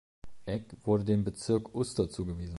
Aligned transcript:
Egg 0.47 0.77
wurde 0.83 1.05
dem 1.05 1.23
Bezirk 1.23 1.75
Uster 1.75 2.09
zugewiesen. 2.09 2.49